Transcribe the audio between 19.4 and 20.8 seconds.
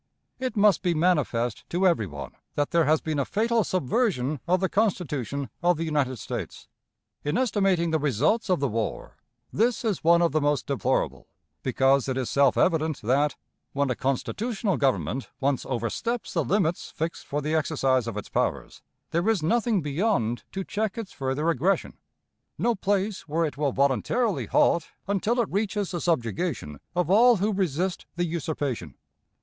nothing beyond to